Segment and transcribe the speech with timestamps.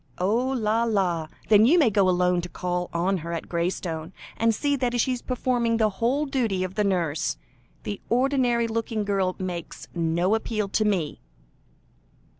[0.17, 0.47] "Oh!
[0.47, 1.27] la, la!
[1.49, 5.11] then you may go alone to call on her at Graystone, and see that she
[5.11, 7.37] is performing the whole duty of the nurse.
[7.83, 11.19] The ordinary looking girl makes no appeal to me."